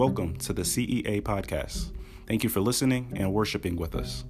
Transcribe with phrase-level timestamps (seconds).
[0.00, 1.90] Welcome to the CEA podcast.
[2.26, 4.24] Thank you for listening and worshiping with us.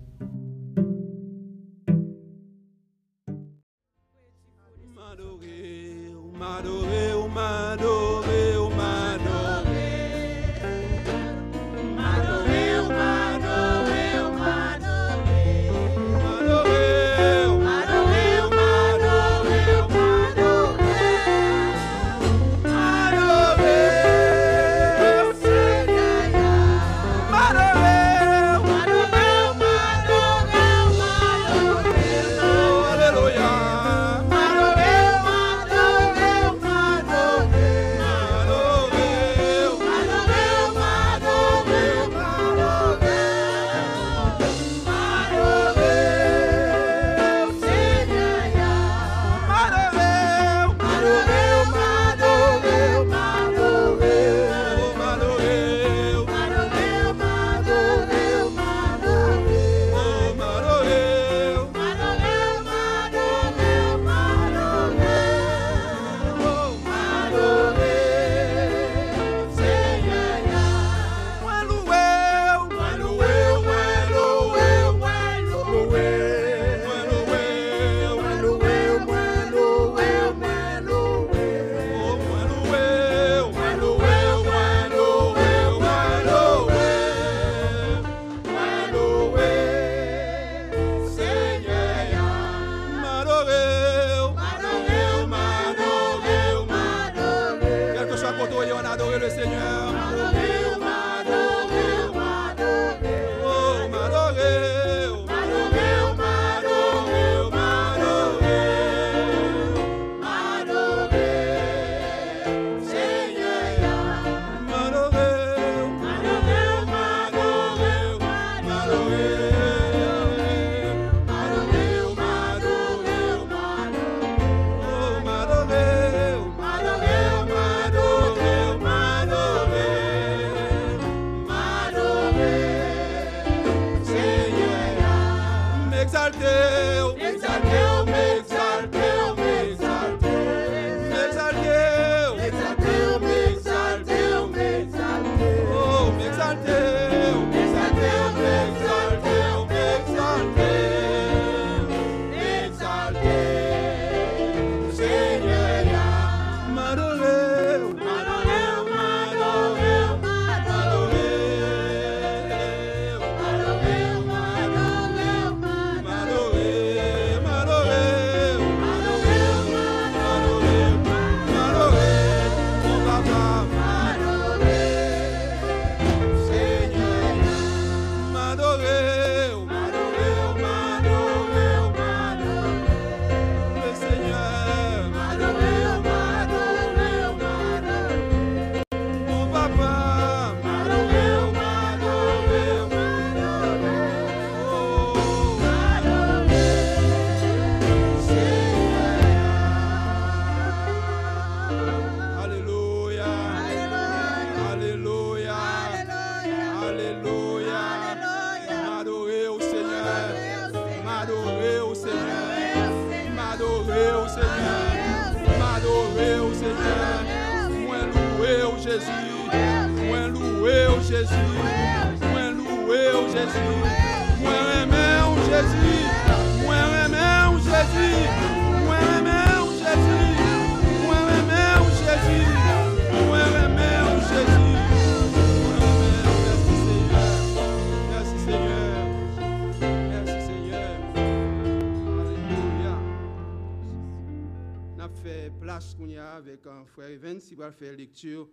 [247.73, 248.49] Faire lecture,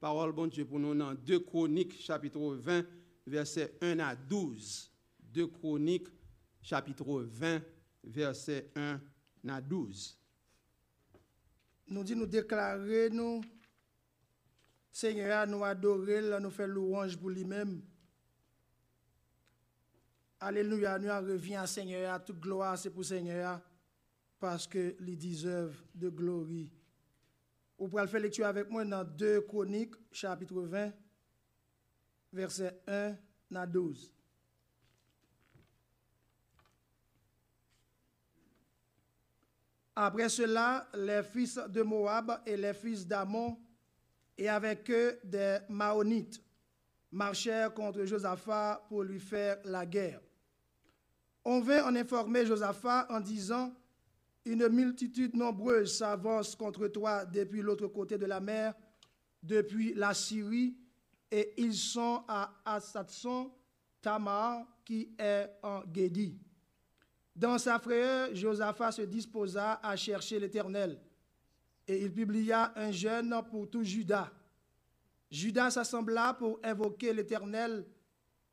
[0.00, 2.84] parole bon Dieu pour nous dans 2 Chroniques, chapitre 20,
[3.26, 4.90] verset 1 à 12.
[5.32, 6.08] 2 Chroniques,
[6.62, 7.62] chapitre 20,
[8.04, 9.00] verset 1
[9.48, 10.18] à 12.
[11.88, 13.42] Nous dit nous déclarer, nous,
[14.92, 17.82] Seigneur, nous adorer, nous faire louange pour lui-même.
[20.38, 23.60] Alléluia, nous revient à Seigneur, toute gloire c'est pour Seigneur,
[24.38, 26.46] parce que lui deserve de gloire.
[27.80, 30.92] Vous pouvez faire lecture avec moi dans 2 Chroniques, chapitre 20,
[32.30, 33.16] verset 1
[33.54, 34.12] à 12.
[39.96, 43.58] Après cela, les fils de Moab et les fils d'Amon,
[44.36, 46.38] et avec eux des Maonites,
[47.10, 50.20] marchèrent contre Josaphat pour lui faire la guerre.
[51.46, 53.74] On vint en informer Josaphat en disant,
[54.44, 58.74] Une multitude nombreuse s'avance contre toi depuis l'autre côté de la mer,
[59.42, 60.76] depuis la Syrie,
[61.30, 63.52] et ils sont à Asatson,
[64.00, 66.38] Tamar, qui est en Guédi.
[67.36, 71.00] Dans sa frayeur, Josaphat se disposa à chercher l'Éternel,
[71.86, 74.32] et il publia un jeûne pour tout Judas.
[75.30, 77.86] Judas s'assembla pour invoquer l'Éternel,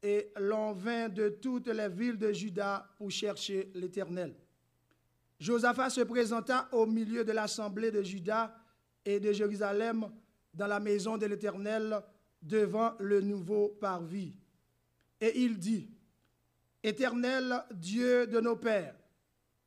[0.04, 4.36] et l'on vint de toutes les villes de Juda pour chercher l'Éternel.
[5.39, 8.56] Josaphat se présenta au milieu de l'assemblée de Juda
[9.06, 10.10] et de Jérusalem
[10.54, 12.01] dans la maison de l'Éternel
[12.42, 14.36] devant le nouveau parvis.
[15.22, 15.89] Et il dit,
[16.81, 18.95] Éternel Dieu de nos pères,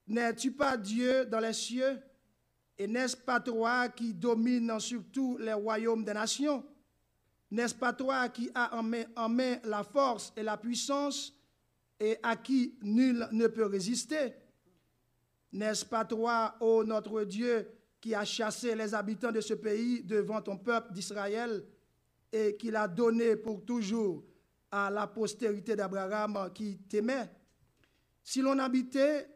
[0.08, 1.98] n'es-tu pas Dieu dans les cieux?
[2.76, 6.64] Et n'est-ce pas toi qui domines sur tous les royaumes des nations?
[7.50, 11.34] N'est-ce pas toi qui as en en main la force et la puissance
[11.98, 14.32] et à qui nul ne peut résister?
[15.52, 17.68] N'est-ce pas toi, ô notre Dieu,
[18.00, 21.64] qui as chassé les habitants de ce pays devant ton peuple d'Israël
[22.32, 24.24] et qui l'a donné pour toujours
[24.70, 27.30] à la postérité d'Abraham qui t'aimait?
[28.22, 29.28] Si l'on habitait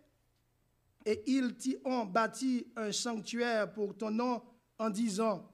[1.04, 4.42] et ils t'y ont bâti un sanctuaire pour ton nom
[4.78, 5.50] en disant,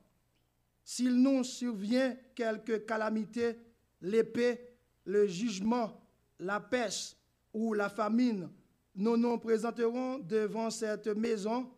[0.84, 3.58] s'il nous survient quelque calamité,
[4.00, 4.60] l'épée,
[5.04, 6.06] le jugement,
[6.38, 7.16] la peste
[7.52, 8.50] ou la famine,
[9.00, 11.70] nous nous présenterons devant cette maison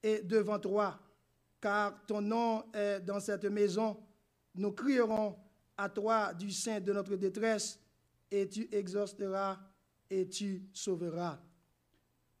[0.00, 0.96] et devant toi,
[1.60, 3.96] car ton nom est dans cette maison.
[4.54, 5.36] Nous crierons
[5.76, 7.80] à toi du sein de notre détresse,
[8.30, 9.58] et tu exauceras
[10.08, 11.40] et tu sauveras.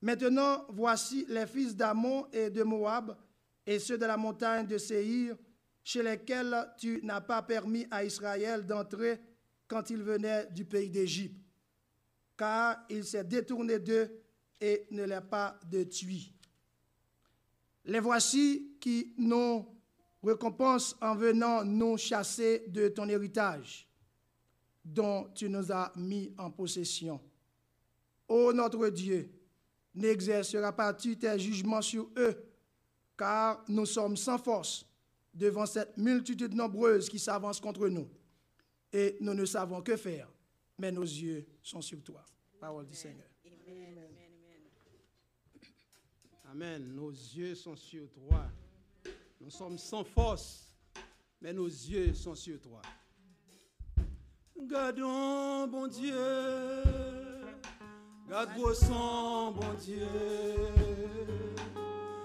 [0.00, 3.16] Maintenant, voici les fils d'Amon et de Moab,
[3.66, 5.36] et ceux de la montagne de Séhir,
[5.82, 9.18] chez lesquels tu n'as pas permis à Israël d'entrer
[9.66, 11.42] quand il venait du pays d'Égypte,
[12.36, 14.08] car il s'est détourné d'eux
[14.60, 16.32] et ne l'a pas de tuer.
[17.84, 19.64] Les voici qui nous
[20.22, 23.88] récompensent en venant nous chasser de ton héritage,
[24.84, 27.20] dont tu nous as mis en possession.
[28.28, 29.30] Ô notre Dieu,
[29.94, 32.36] n'exercera pas tu tes jugements sur eux,
[33.16, 34.84] car nous sommes sans force
[35.32, 38.08] devant cette multitude nombreuse qui s'avance contre nous.
[38.92, 40.28] Et nous ne savons que faire,
[40.78, 42.24] mais nos yeux sont sur toi.
[42.60, 43.26] Parole du Seigneur.
[43.66, 44.07] Amen.
[46.54, 48.46] Nos yeux sont sur toi.
[49.40, 50.72] Nous sommes sans force,
[51.40, 52.82] mais nos yeux sont sur toi.
[54.60, 56.14] Gardons, bon Dieu,
[58.28, 58.50] garde
[59.52, 60.08] bon Dieu.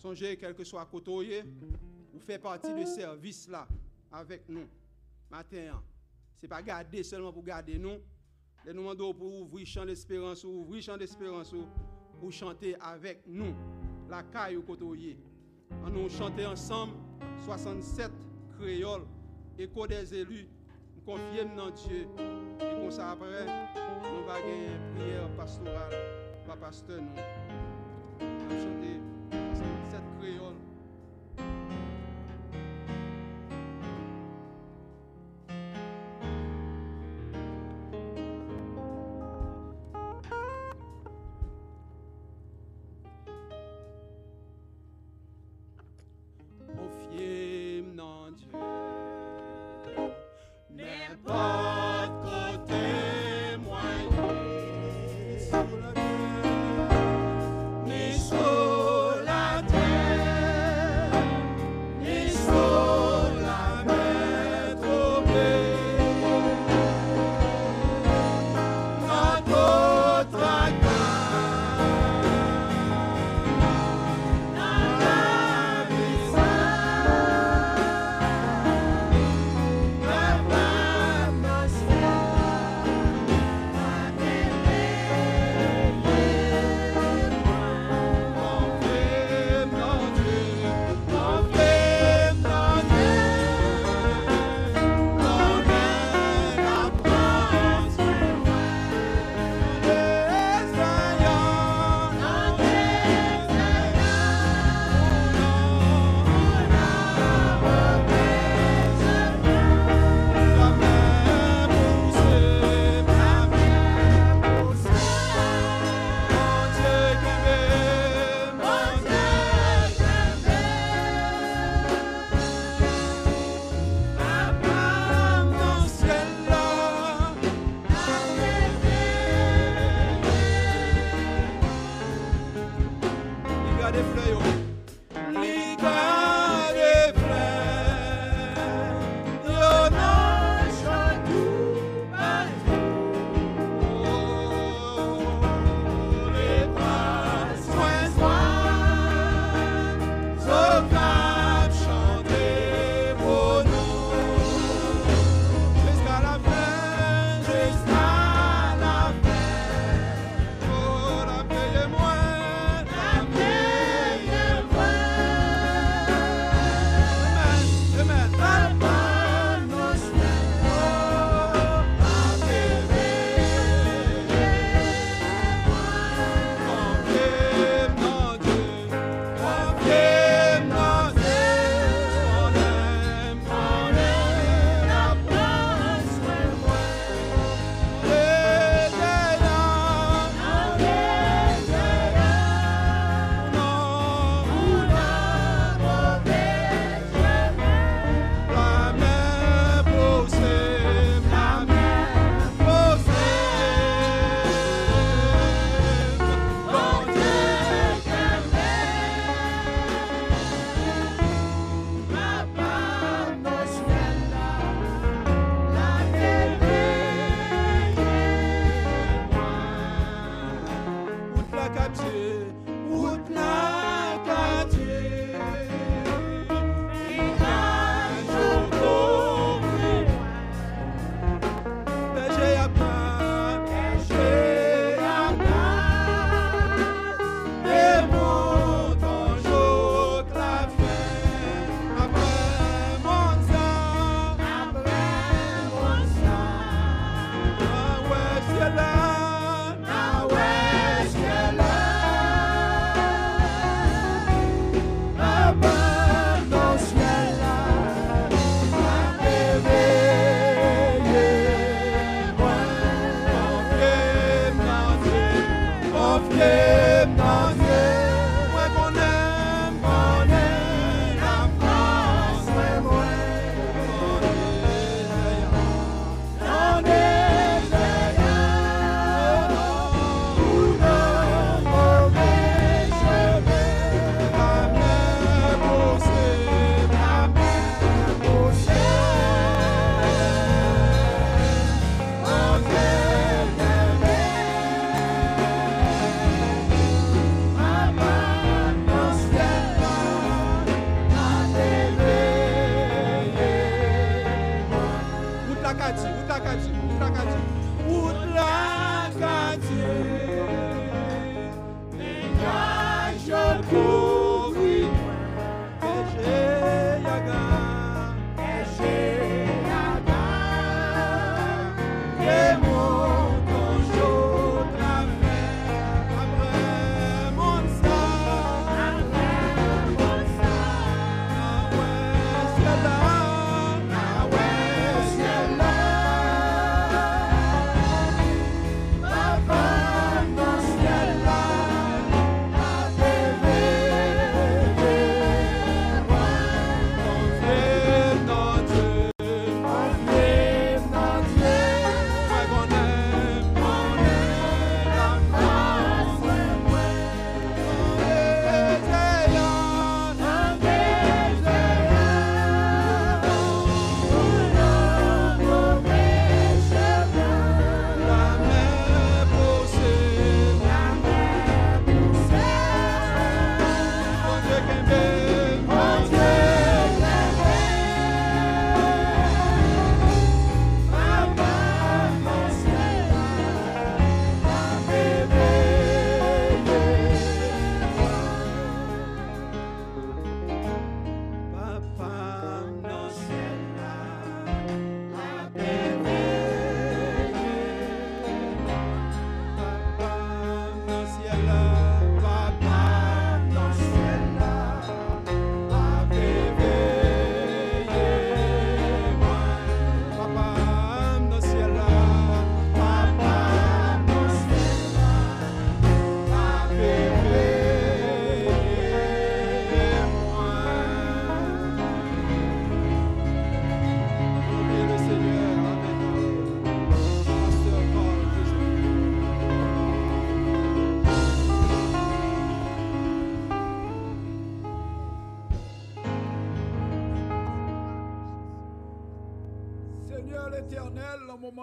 [0.00, 1.44] Songer quel que soit côté
[2.12, 3.68] vous faites partie de ce service là
[4.10, 4.66] avec nous
[5.30, 5.82] matin.
[6.34, 7.98] Ce n'est pas garder seulement pour garder nous.
[8.66, 11.54] Nous demandons pour ouvrir chant d'espérance, ouvrir chant d'espérance
[12.18, 13.54] pour chanter avec nous
[14.08, 15.18] la caille au côté.
[15.92, 16.94] Nous chanter ensemble
[17.44, 18.10] 67
[18.58, 19.06] créoles,
[19.58, 20.48] écho des élus,
[20.96, 22.06] nous confions dans Dieu.
[22.60, 25.94] Et comme ça après, nous va gagner une prière pastorale
[26.46, 27.14] par pasteur nous.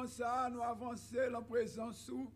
[0.07, 2.31] Ça, nous avancer en présence où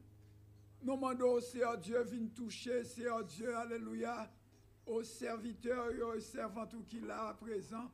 [0.83, 4.29] nous demandons au Seigneur Dieu, viens toucher, Seigneur Dieu, Alléluia,
[4.85, 7.91] aux serviteurs et aux servantes qui là à présent.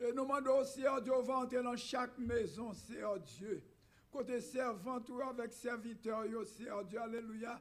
[0.00, 3.62] Et nous demandons au Seigneur Dieu, va entrer dans chaque maison, Seigneur Dieu.
[4.10, 7.60] Côté servant ou avec serviteurs, Seigneur Dieu, Alléluia.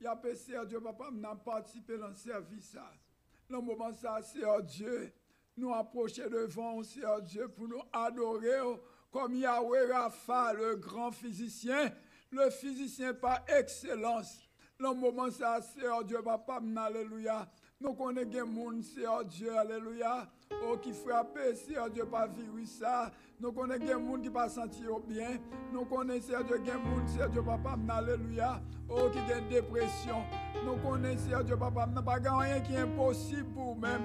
[0.00, 2.76] Il y a Seigneur Dieu, papa, n'a participé dans le service.
[3.48, 5.12] Dans moment ça, Seigneur Dieu,
[5.56, 7.22] nous approcher devant, Seigneur
[9.10, 11.92] Comme Yahweh Rapha, le grand physicien,
[12.30, 14.40] le physicien par excellence.
[14.78, 17.48] Le moment ça, Seigneur Dieu, papa, alléluia.
[17.80, 20.30] Nous connaissons des gens, Seigneur Dieu, alléluia.
[20.66, 23.10] Oh, qui frappe, Seigneur Dieu, par virus ça.
[23.40, 25.38] Nous connaissons des gens qui pas sentir bien.
[25.72, 28.60] Nous connaissons, Seigneur Dieu, des gens, Seigneur Dieu, papa, alléluia.
[28.88, 30.16] Oh, qui ont dépression.
[30.64, 34.02] Nous connaissons, Seigneur Dieu, papa, n'a pas rien qui est impossible pour nous-mêmes.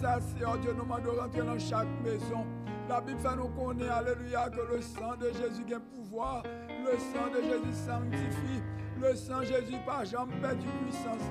[0.00, 2.46] Ça, Seigneur Dieu, nous demandons rentrer dans chaque maison.
[2.88, 6.42] La Bible fait nous connaître, alléluia, que le sang de Jésus a pouvoir.
[6.68, 8.62] Le sang de Jésus sanctifie.
[9.00, 11.22] Le sang de Jésus pas jamais perdu puissance.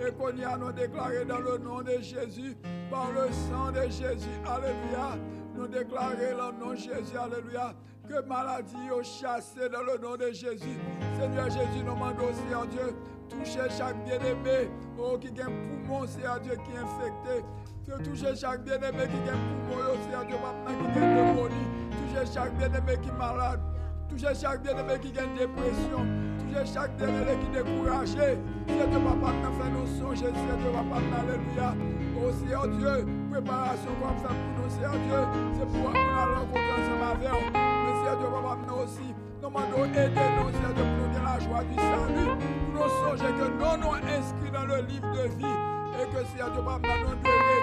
[0.00, 2.56] Et qu'on y a nous déclaré dans le nom de Jésus,
[2.90, 5.18] par le sang de Jésus, alléluia.
[5.54, 7.74] Nous déclarer le nom de Jésus, alléluia.
[8.08, 10.78] Que maladie est chassée dans le nom de Jésus.
[11.18, 12.94] Seigneur Jésus, nous demandons, Seigneur Dieu,
[13.28, 17.44] toucher chaque bien-aimé, oh, qui a un poumon, Seigneur Dieu, qui est infecté.
[17.86, 21.54] Que toucher chaque bien-aimé qui a poumon, Seigneur Dieu, qui a pneumonie.
[21.90, 23.60] Toucher chaque bien-aimé qui est malade.
[24.08, 26.31] Toucher chaque bien-aimé qui a une dépression.
[26.52, 28.38] Toucher chaque bien-aimé qui découragé.
[28.66, 31.74] Seigneur Dieu, papa, nous fait nos songer, Seigneur Dieu, papa, alléluia.
[32.16, 35.20] Oh Seigneur Dieu, préparation qu'on fait pour nous, Seigneur Dieu,
[35.56, 37.32] c'est pour nous aller rencontrer ensemble avec.
[37.52, 39.08] Mais Seigneur Dieu, papa, nous aussi,
[39.40, 42.30] nous demandons aider nous, Seigneur Dieu, pour nous donner la joie du salut.
[42.72, 45.56] Pour nous songer que nous nous inscrits dans le livre de vie.
[45.96, 47.62] Et que Seigneur Dieu, papa, nous devons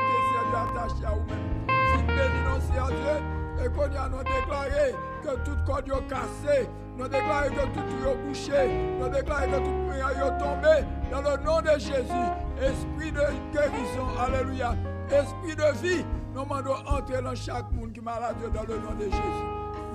[0.49, 1.45] Dieu attaché à vous-même.
[1.69, 3.17] Si bénis Seigneur Dieu,
[3.61, 8.15] et qu'on a nous déclaré que toute corde est cassée, nous déclaré que tout est
[8.27, 12.27] bouché, nous déclaré que tout est tombé dans le nom de Jésus.
[12.61, 14.75] Esprit de guérison, alléluia.
[15.09, 18.93] Esprit de vie, nous demandons entrer dans chaque monde qui est malade dans le nom
[18.95, 19.45] de Jésus.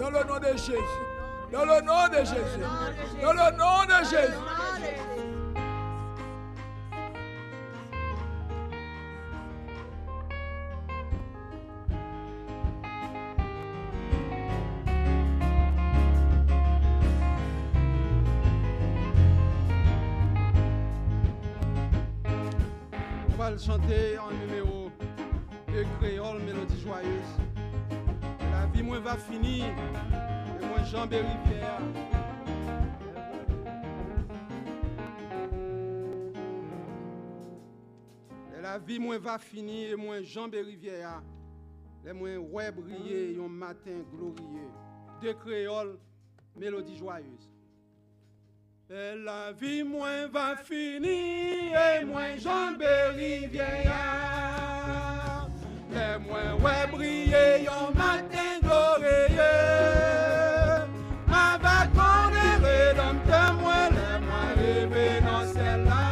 [0.01, 0.75] Dans le nom de Jésus.
[1.53, 3.21] Dans le nom de Jésus.
[3.23, 5.14] Dans le nom de Jésus.
[24.19, 24.91] en numéro
[25.69, 27.37] de créole mélodie joyeuse.
[28.51, 31.81] La vie moins va finir, et moins jambes et rivière.
[38.63, 41.23] La vie moins va finir, et moins jambes et rivière.
[42.05, 44.71] Les moins ouais briller, un matin glorieux.
[45.21, 45.99] De créole,
[46.57, 47.54] mélodie joyeuse.
[48.91, 55.49] Et la vie moins va finir, et moins jamberie vieillard.
[55.91, 59.41] Et moins ouais briller, yon matin glorieux.
[61.33, 62.29] Avec mon
[62.63, 66.05] rédempteur, moi, les moins rêver dans celle-là.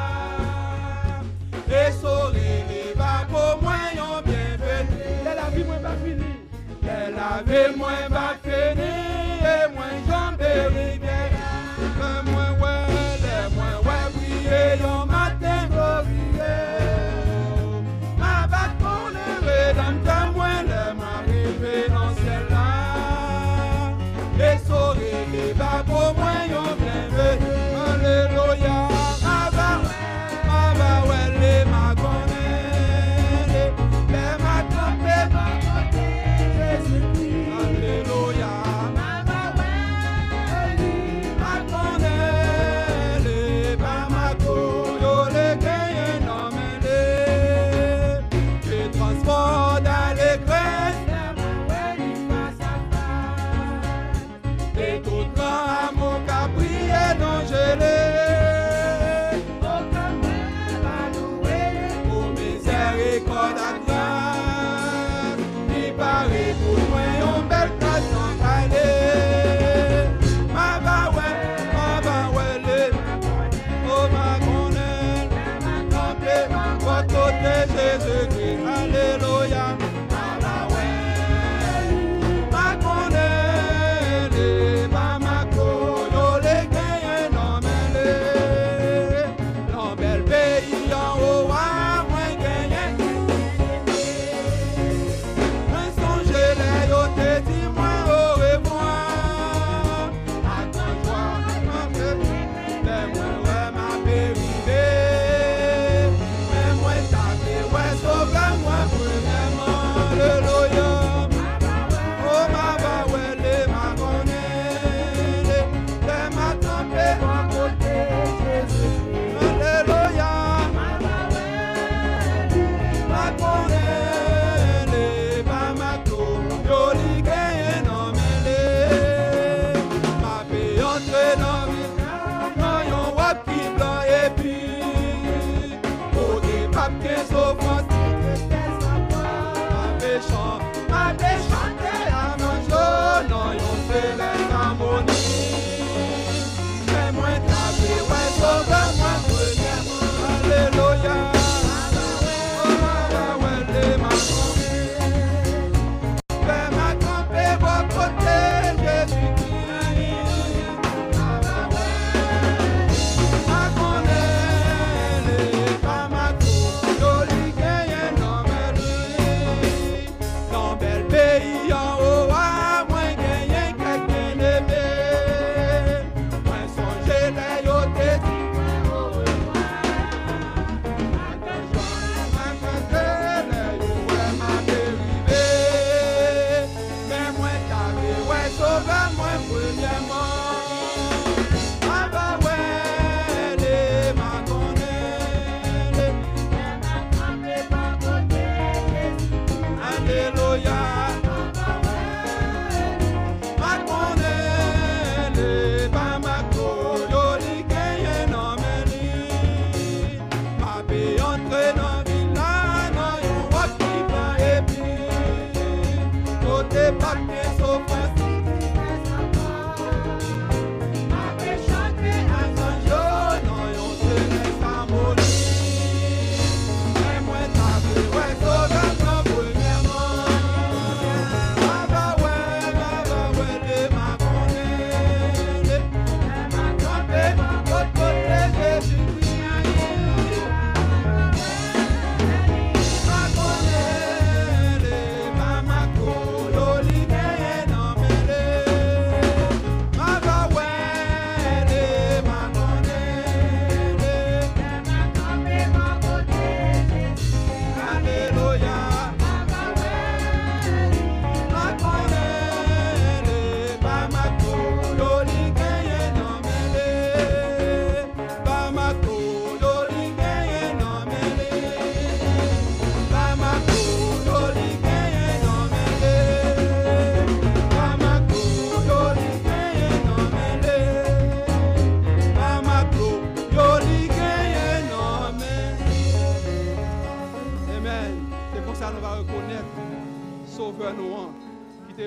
[1.68, 5.02] Et sourire, va pour moi, yon bienvenu.
[5.20, 6.36] Et la vie moins va finir.
[6.84, 11.31] Et la vie moins va finir, et moins jamberie vieillard.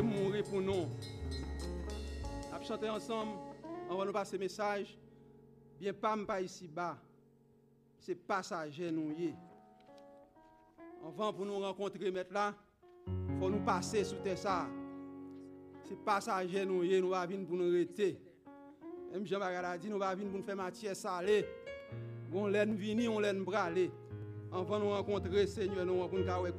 [0.01, 0.87] Mort pour nous.
[2.51, 3.31] On va ensemble,
[3.89, 4.97] on va nous passer message.
[5.79, 6.97] Bien pas pas ici bas.
[7.99, 9.33] C'est passager nous est.
[11.05, 12.51] Avant pour nous rencontrer maintenant,
[13.39, 14.67] faut nous passer sous terre ça.
[15.87, 18.19] C'est passager nous nous va pour nous arrêter.
[19.11, 21.45] Même dit, nous va pour nous faire matière salée.
[22.33, 23.91] On venir, on braler.
[24.51, 26.51] Nous rencontrer Seigneur, nous rencontrer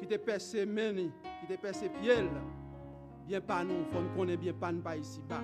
[0.00, 0.64] qui te percé
[1.48, 1.60] Bien
[3.64, 5.42] nous, faut nous connaître bien pas nous pas ici bas.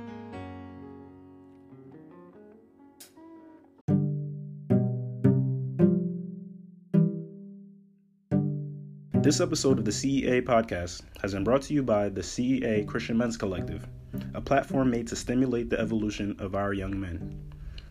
[9.22, 13.16] This episode of the CEA podcast has been brought to you by the CEA Christian
[13.16, 13.88] Men's Collective,
[14.34, 17.34] a platform made to stimulate the evolution of our young men.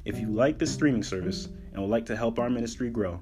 [0.05, 3.19] If you like this streaming service and would like to help our ministry grow,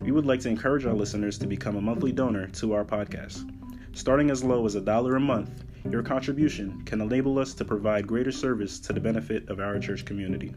[0.00, 3.48] we would like to encourage our listeners to become a monthly donor to our podcast.
[3.94, 8.06] Starting as low as a dollar a month, your contribution can enable us to provide
[8.06, 10.54] greater service to the benefit of our church community.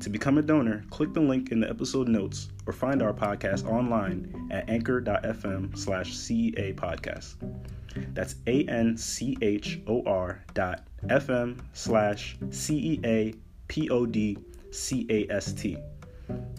[0.00, 3.66] To become a donor, click the link in the episode notes or find our podcast
[3.66, 7.34] online at anchor.fm slash CEA podcast.
[8.14, 13.34] That's A N C H O R dot FM slash C E A
[13.68, 14.38] P O D
[14.70, 15.76] C A S T.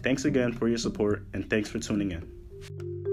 [0.02, 3.11] Thanks again for your support and thanks for tuning in.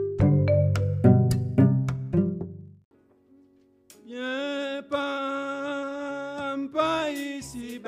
[4.82, 7.80] Pas, pas ici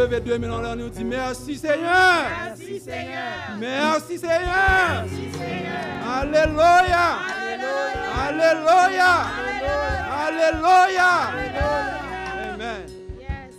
[0.00, 2.24] Lève deux mains en l'air, nous dit merci Seigneur.
[2.46, 3.58] Merci Seigneur.
[3.58, 5.04] Merci Seigneur.
[5.04, 6.08] Merci Seigneur.
[6.08, 7.18] Alléluia.
[8.18, 9.12] Alléluia.
[10.24, 11.10] Alléluia.
[12.54, 12.86] Amen.
[13.18, 13.54] Yes.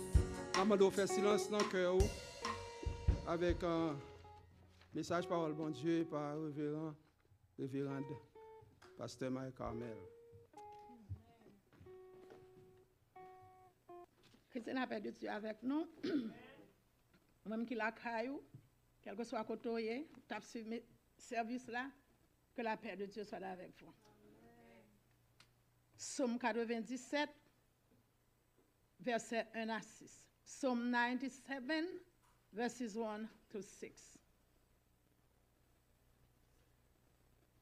[0.60, 1.94] Amado fait silence dans le cœur
[3.28, 3.94] avec un
[4.92, 6.92] message parole bon Dieu par révérend,
[7.56, 8.02] révérende
[8.98, 9.96] pasteur Mike Carmel.
[14.52, 15.88] Christine a perdu Dieu avec nous.
[17.46, 18.42] Même qui la caillou,
[19.00, 20.06] quel que soit côté,
[21.16, 21.70] service
[22.54, 23.94] que la paix de Dieu soit là avec vous.
[25.96, 27.30] Somme 97,
[29.00, 30.28] verset 1 à 6.
[30.44, 31.86] Psalm 97,
[32.52, 34.18] verses 1 to 6.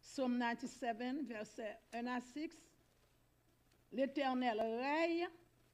[0.00, 2.50] Psalm 97, verset 1 à 6.
[3.92, 5.28] L'Éternel règne,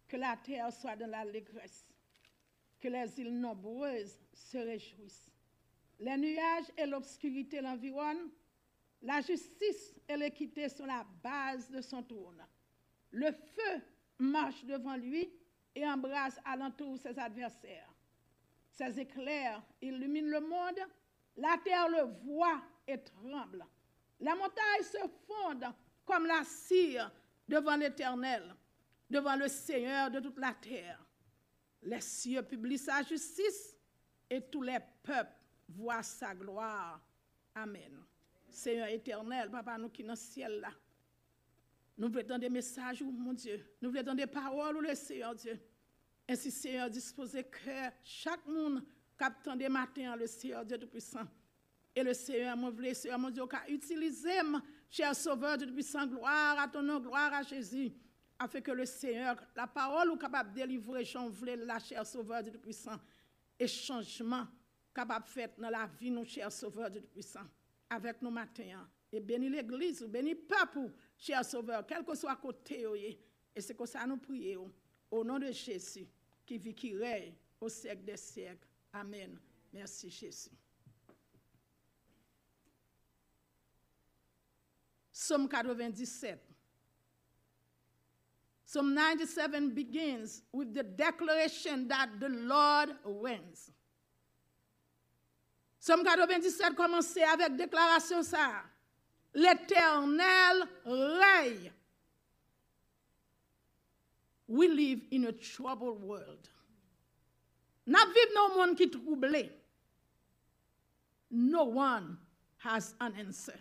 [0.08, 1.86] que la terre soit dans l'allégresse,
[2.80, 5.30] que les îles nombreuses se réjouissent.
[5.98, 8.30] Les nuages et l'obscurité l'environnent,
[9.02, 12.44] la justice et l'équité sont la base de son trône.
[13.10, 13.82] Le feu
[14.18, 15.32] marche devant lui
[15.74, 17.92] et embrasse alentour ses adversaires.
[18.70, 20.80] Ses éclairs illuminent le monde,
[21.36, 23.64] la terre le voit et tremble.
[24.20, 25.66] La montagne se fonde
[26.04, 27.10] comme la cire
[27.48, 28.54] devant l'Éternel,
[29.08, 31.04] devant le Seigneur de toute la terre.
[31.82, 33.76] Les cieux publient sa justice
[34.28, 35.30] et tous les peuples
[35.68, 37.00] voient sa gloire.
[37.54, 38.04] Amen.
[38.48, 40.70] Seigneur éternel, papa, nous qui dans le ciel là,
[41.98, 43.64] nous voulons des messages, oh, mon Dieu.
[43.80, 45.58] Nous voulons des paroles, oh, le Seigneur Dieu.
[46.28, 47.70] Ainsi, Seigneur, disposez que
[48.02, 48.82] chaque monde
[49.16, 51.26] captant des matins, le Seigneur Dieu Tout-Puissant.
[51.94, 54.30] Et le Seigneur, mon voulait, Seigneur, mon Dieu, utilisé,
[54.90, 57.92] cher Sauveur Dieu Tout-Puissant, gloire à ton nom, gloire à Jésus,
[58.38, 62.52] afin que le Seigneur, la parole ou capable de délivrer, voulais, la cher Sauveur Dieu
[62.52, 62.98] Tout-Puissant,
[63.58, 64.46] et changement
[64.94, 67.46] capable de faire dans la vie, nous, cher Sauveur Dieu Tout-Puissant,
[67.88, 68.88] avec nous matin.
[69.12, 72.84] Et bénis l'Église, ou bénis le peuple, cher Sauveur, quel que soit côté,
[73.54, 74.70] et c'est comme ça nous prions,
[75.10, 76.06] au nom de Jésus,
[76.44, 78.68] qui vit, qui règne au siècle des siècles.
[78.92, 79.38] Amen.
[79.72, 80.50] Merci Jésus.
[85.10, 86.45] Psalm 97.
[88.66, 93.70] Psalm 97 begins with the declaration that the Lord reigns.
[95.78, 98.64] Psalm 97 commence avec déclaration ça.
[99.34, 101.70] L'Éternel règne.
[104.48, 106.48] We live in a troubled world.
[107.86, 108.00] N'a
[108.34, 109.48] dans un monde qui troublé.
[111.30, 112.18] No one
[112.58, 113.58] has an answer.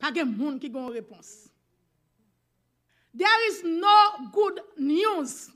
[0.00, 1.50] Pas monde qui a une réponse.
[3.14, 5.50] There is no good news.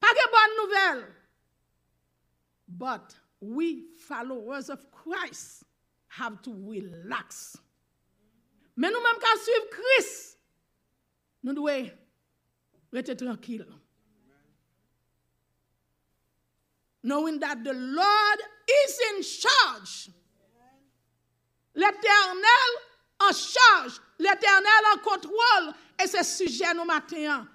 [0.00, 1.08] Pas de bonne nouvelle.
[2.68, 5.64] But we followers of Christ
[6.08, 7.56] have to relax.
[8.76, 10.38] Mais nous-mêmes qui suivons Christ,
[11.42, 11.90] nous devons
[12.92, 13.66] rester tranquilles.
[17.02, 18.38] knowing that the Lord
[18.68, 20.10] is in charge.
[21.74, 22.70] L'Éternel
[23.20, 27.48] en charge, l'Éternel en contrôle, et c'est sujet nous matin.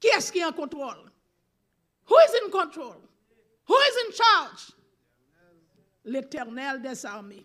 [0.00, 1.10] Qui est-ce qui est en contrôle?
[2.08, 2.96] Who is in control?
[3.68, 4.72] Who is in charge?
[6.04, 7.44] L'Éternel des armées.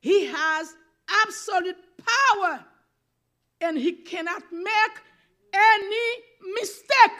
[0.00, 0.74] He has
[1.24, 2.64] absolute power
[3.60, 5.02] and he cannot make
[5.52, 7.18] any mistake.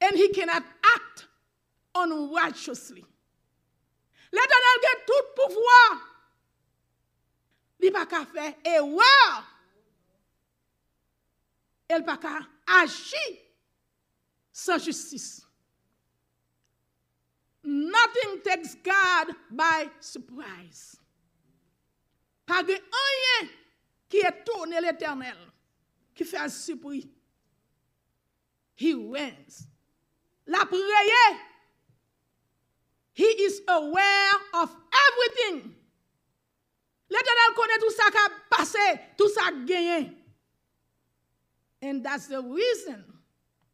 [0.00, 0.64] And he cannot
[0.96, 1.28] act
[1.94, 3.04] unrighteously.
[4.32, 6.11] L'Éternel a tout pouvoir.
[7.82, 9.14] li pa ka fe ewa,
[11.90, 12.36] el pa ka
[12.78, 13.24] aji
[14.52, 15.42] san justis.
[17.64, 20.96] Nothing takes God by surprise.
[22.46, 23.50] Pa ge anyen
[24.10, 25.38] ki etourne l'Eternel,
[26.14, 27.04] ki fe al supri.
[28.74, 29.66] He wins.
[30.46, 31.26] La preye,
[33.14, 34.74] he is aware of
[35.06, 35.74] everything
[37.56, 38.86] konen tout sa ka pase,
[39.18, 40.10] tout sa genyen.
[41.82, 43.04] And that's the reason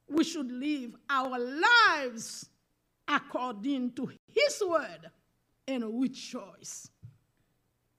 [0.09, 2.49] we should live our lives
[3.07, 5.11] according to His word
[5.67, 6.89] and with choice.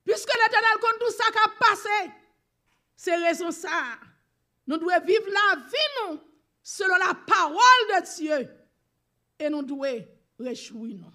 [0.07, 1.99] Piske l'Eternel kon tout sa ka pase,
[2.97, 3.99] se rezon sa,
[4.65, 6.17] nou dwe vive la vi nou,
[6.65, 8.39] selon la parol de Diyo,
[9.37, 9.99] e nou dwe
[10.41, 11.13] rechoui nou.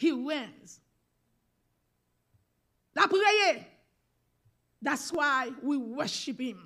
[0.00, 0.80] He wins
[2.94, 3.64] La prière.
[4.80, 6.58] That's why we worship him.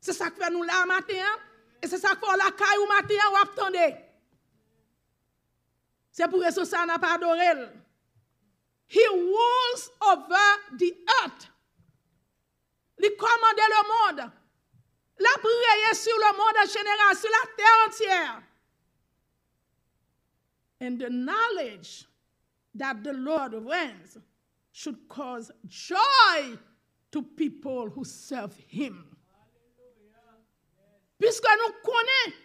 [0.00, 1.24] C'est ça que fait nous là matin.
[1.82, 3.96] Et c'est ça que fait la caille ou matin ou attendez.
[6.10, 7.68] C'est pour ça ça n'a pas adoré.
[8.88, 11.48] He rules over the earth.
[12.98, 14.30] Il commande le monde.
[15.18, 18.42] La prière sur le monde en général, sur la terre entière.
[20.80, 22.06] And the knowledge
[22.74, 24.18] that the Lord reigns
[24.74, 26.58] should cause joy
[27.12, 29.04] to people who serve Him.
[31.16, 32.38] Puisque nous connaissons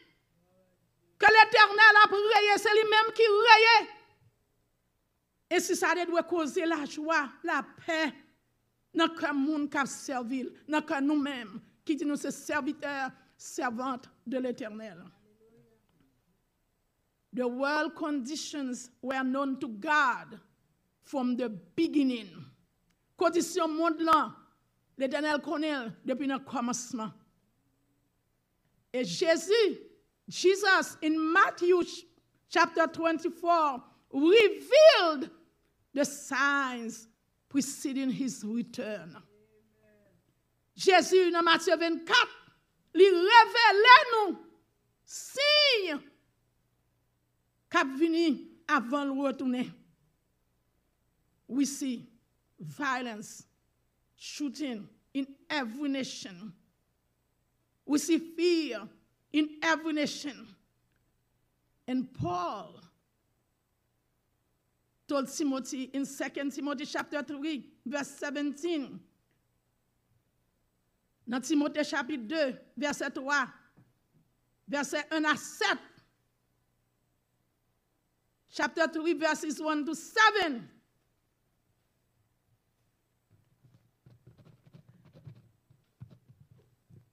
[1.17, 3.87] que l'Éternel a prié, c'est lui-même qui règne.
[5.49, 8.13] Et si ça doit causer la joie, la paix,
[8.93, 15.03] dans le monde qui servi, dans nous-mêmes, qui dit nous sommes serviteurs, servantes de l'Éternel.
[17.33, 20.39] The world conditions were known to God
[21.09, 22.29] from the beginning.
[23.17, 24.29] Kondisyon moun lan,
[24.97, 27.09] l'Eternel konel depi nan komasman.
[28.93, 29.77] E Jezi,
[30.29, 31.81] Jesus, in Matthew
[32.49, 33.83] chapter 24,
[34.13, 35.31] revealed
[35.93, 37.07] the signs
[37.49, 39.17] preceding his return.
[40.77, 42.37] Jezi nan Matthew 24,
[42.93, 44.37] li revele nou
[45.09, 46.05] sign
[47.73, 48.29] kap vini
[48.69, 49.78] avan l wotounen.
[51.49, 52.07] We see
[52.59, 53.43] violence,
[54.15, 56.53] shooting in every nation.
[57.87, 58.87] We see fear
[59.33, 60.47] in every nation.
[61.87, 62.79] And Paul
[65.07, 68.99] told Timothy in 2 Timothy chapter 3, verse 17.
[71.27, 73.47] Dans Timothée chapitre 2, verset 3,
[74.67, 75.77] verset 1 à 7.
[78.51, 80.69] Chapter 3, verses 1 to 7.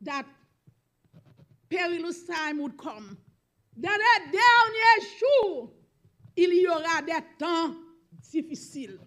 [0.07, 0.25] that
[1.69, 3.17] perilous time would come.
[3.77, 5.73] Dans les derniers jours,
[6.37, 7.75] il y aura des temps
[8.31, 8.99] difficiles.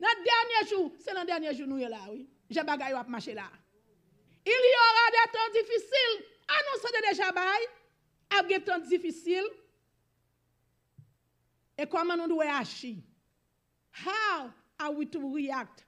[0.00, 2.28] Dans les derniers jours, c'est dans les derniers jours nous y est là, oui.
[2.50, 3.48] J'ai bagaille à marcher là.
[4.44, 6.26] Il y aura des temps difficiles.
[6.48, 7.62] Annoncez déjà bail.
[8.32, 9.48] Il y des temps difficiles.
[11.78, 12.96] Et comment nous devons agir?
[13.92, 15.84] How are we to react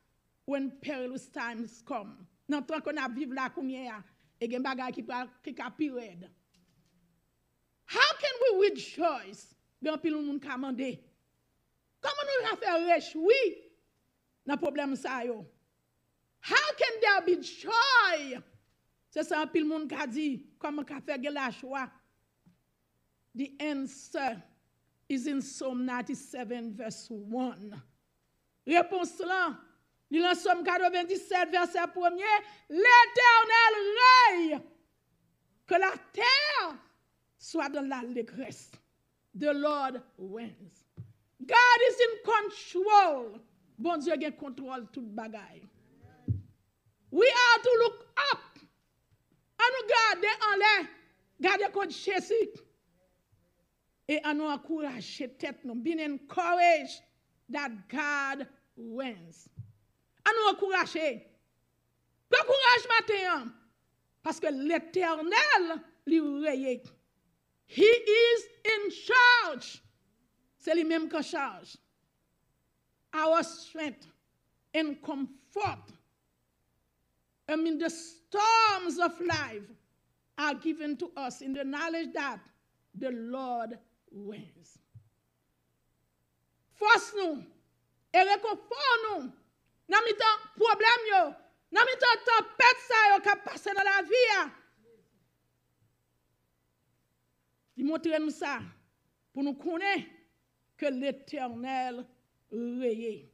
[0.47, 2.27] when perilous times come?
[2.49, 4.01] nan ton kon ap vive la koumye ya,
[4.41, 5.05] e gen bagay ki,
[5.45, 6.29] ki ka pi red.
[7.87, 10.95] How can we rejoice gen pi loun moun kamande?
[12.05, 13.13] Koman nou la fe rech?
[13.17, 13.43] Oui,
[14.45, 15.45] nan problem sa yo.
[16.45, 18.41] How can there be joy?
[19.09, 21.87] Se san pil moun ka di, koman ka fe gen la chwa?
[23.35, 24.43] The answer
[25.09, 27.73] is in Psalm 97 verse 1.
[28.67, 29.57] Repons lan,
[30.11, 32.11] là dans Somme 97, verset 1
[32.69, 33.75] l'Éternel
[34.29, 34.61] règne,
[35.67, 36.77] que la terre
[37.39, 38.71] soit dans l'allégresse.
[39.39, 40.85] The Lord reigns.
[41.45, 43.41] God is in control.
[43.77, 45.67] Bon Dieu a contrôle toute bagaille.
[47.11, 48.45] We are to look up
[50.53, 50.89] anglais,
[51.41, 52.51] gardez code Jésus.
[54.07, 57.03] Et à nous encourager tête nous, being encouraged
[57.49, 58.47] that God
[58.77, 59.49] wins.
[60.25, 61.27] À nous encourager.
[62.31, 63.53] Prends courage matin,
[64.23, 66.81] parce que l'éternel lui règne.
[67.67, 69.83] He is in charge.
[70.59, 71.77] C'est lui-même qui charge.
[73.13, 74.07] Our strength
[74.75, 75.95] and comfort
[77.57, 79.63] mean, the storms of life
[80.39, 82.41] are given to us in the knowledge that
[82.95, 83.79] the Lord
[84.11, 84.79] wins.
[86.73, 87.43] Force nous
[88.13, 89.31] et réconfort
[89.91, 91.23] nan mi tan problem yo,
[91.75, 94.43] nan mi tan tempet sa yo kap pase nan la vi ya.
[97.75, 98.61] Di montre nou sa,
[99.35, 100.05] pou nou konen
[100.79, 102.05] ke l'Eternel
[102.55, 103.25] reye.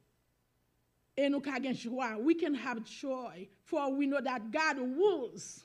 [1.17, 5.61] E nou ka gen jwa, we can have joy, for we know that God rules.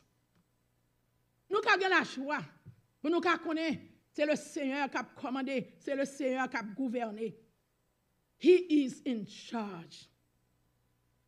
[1.48, 2.42] Nou ka gen la jwa,
[3.00, 3.78] pou nou ka konen,
[4.16, 7.32] se le Seigneur kap komande, se le Seigneur kap gouverne.
[8.38, 10.08] He is in charge.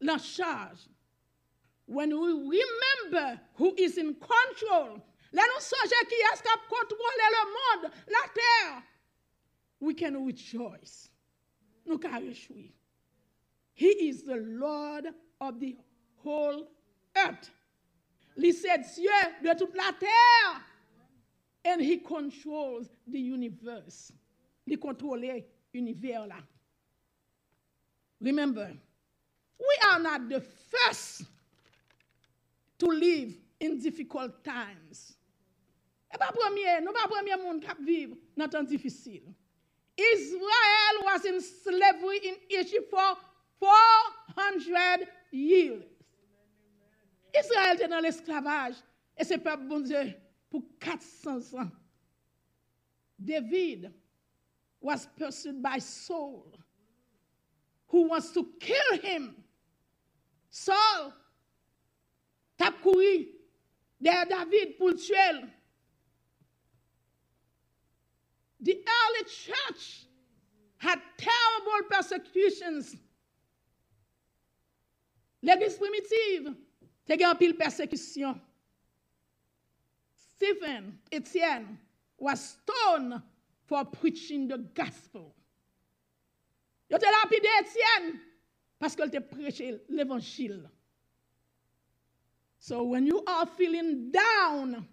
[0.00, 0.88] La charge.
[1.86, 2.62] When we
[3.10, 7.92] remember who is in control, là nous songeons qui est-ce qui a contrôlé le monde,
[8.06, 8.82] la terre,
[9.80, 11.10] we can rejoice.
[11.86, 12.70] Nous pouvons réjouir.
[13.74, 15.06] He is the Lord
[15.40, 15.76] of the
[16.24, 16.68] whole
[17.16, 17.50] earth.
[18.36, 19.10] Il c'est Dieu
[19.42, 20.62] de toute la terre.
[21.64, 24.12] And he controls the universe.
[24.66, 26.38] Il contrôle l'univers là.
[28.20, 28.72] Remember,
[29.58, 31.24] we are not the first
[32.78, 35.14] to live in difficult times.
[36.08, 37.06] E pa nou pa
[37.36, 39.26] moun kap viv nan tan difisil.
[39.98, 43.16] Israel was in slavery in Egypt for
[43.58, 45.84] 400 years.
[47.34, 48.78] Israel te nan l'esklavaj,
[49.18, 50.14] e se pep bonze
[50.48, 51.74] pou 400 ans.
[53.18, 53.92] David
[54.80, 56.46] was pursued by Saul,
[57.88, 59.34] who wants to kill him
[60.50, 61.12] Saul
[62.56, 63.28] tap couru
[64.00, 65.46] derrière David pour le tuer.
[68.60, 70.06] The early church
[70.78, 72.96] had terrible persecutions
[75.42, 76.54] L'église primitive,
[77.06, 78.40] c'est un pile persécution.
[80.14, 81.78] Stephen, Etienne,
[82.18, 83.22] was stoned
[83.66, 85.34] for preaching the gospel.
[86.90, 88.20] Il était lapidé Etienne
[88.78, 90.68] Paske l te preche l.
[92.58, 94.86] So when you are feeling down,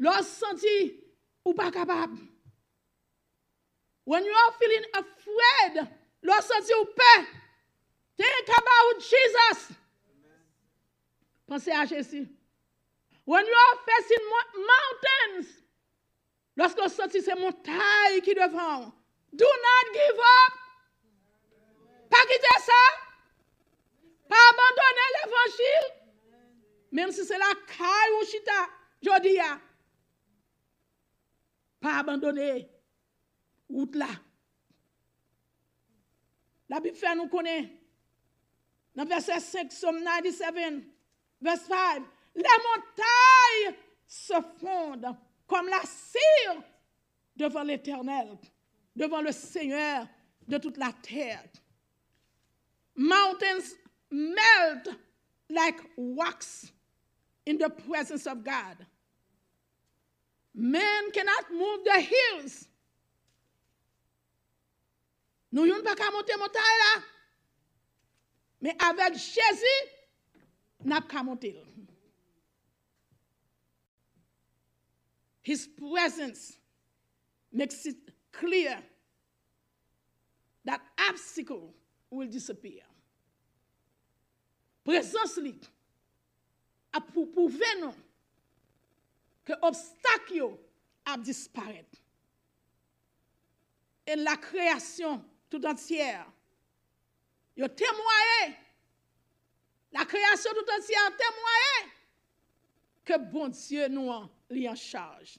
[0.00, 0.92] lò senti
[1.44, 2.16] ou pa kapab.
[4.04, 5.88] When you are feeling afraid,
[6.24, 7.14] lò senti ou pe.
[8.16, 9.76] Think about Jesus.
[11.48, 12.28] Pense a Jésus.
[13.24, 14.24] When you are facing
[14.72, 15.52] mountains,
[16.56, 18.92] lòs lò senti se montaye ki devan.
[19.34, 20.61] Do not give up.
[22.12, 22.82] Pas quitter ça.
[24.28, 26.02] Pas abandonner l'évangile.
[26.92, 28.68] Même si c'est la caille ou chita,
[31.80, 32.70] pas abandonner
[33.68, 34.08] route là.
[36.68, 37.70] La Bible fait nous connaître
[38.94, 40.54] dans verset 5, Psalm 97,
[41.40, 42.02] verset 5,
[42.36, 46.62] les montagnes se fondent comme la cire
[47.34, 48.38] devant l'Éternel,
[48.94, 50.06] devant le Seigneur
[50.46, 51.42] de toute la terre.
[53.02, 53.74] Mountains
[54.12, 54.96] melt
[55.50, 56.70] like wax
[57.44, 58.76] in the presence of God.
[60.54, 62.68] Men cannot move the hills.
[65.52, 66.92] Nou yon pa ka monte la.
[68.62, 69.74] Me avek chezi,
[70.84, 71.52] nap ka monte.
[75.42, 76.56] His presence
[77.52, 77.96] makes it
[78.30, 78.78] clear
[80.64, 80.80] that
[81.10, 81.74] obstacle
[82.08, 82.82] will disappear.
[84.84, 85.54] Présence li
[86.92, 87.94] a pour prouver nous
[89.44, 90.56] que obstacle
[91.04, 91.84] a disparu.
[94.06, 96.26] Et la création tout entière
[97.54, 98.56] Yo témoigné,
[99.92, 101.92] la création tout entière témoigné
[103.04, 105.38] que bon Dieu nous en en charge.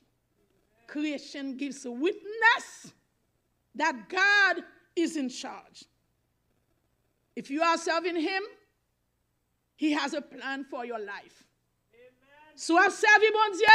[0.88, 2.94] Creation gives a witness
[3.76, 4.64] that God
[4.96, 5.86] is in charge.
[7.36, 8.44] If you are serving Him,
[9.84, 11.44] He has a plan for your life.
[12.56, 13.68] Soit servi bon Dieu,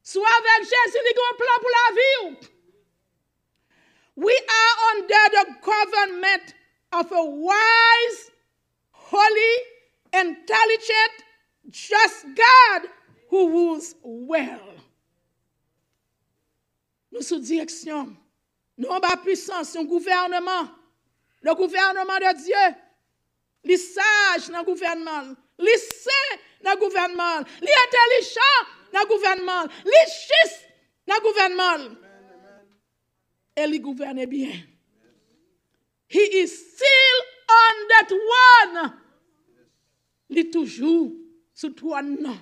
[0.00, 2.48] soit avec Jésus, il a un plan pour la vie.
[4.14, 6.54] We are under the government
[6.92, 8.30] of a wise,
[8.92, 9.54] holy,
[10.12, 11.14] intelligent,
[11.68, 12.88] just God
[13.28, 14.72] who rules well.
[17.10, 18.16] Nous sous direction.
[18.78, 20.70] Nous en bas puissance, un gouvernement.
[21.42, 22.76] Le gouvernement de Dieu
[23.66, 26.22] li saj nan government, li se
[26.64, 30.58] nan government, li entelijan nan government, li chis
[31.06, 32.06] nan government.
[33.56, 34.62] e li gouverne bien.
[36.06, 37.18] He is still
[37.50, 38.92] on that one.
[40.28, 41.16] Li toujou
[41.56, 42.38] sou twan nan.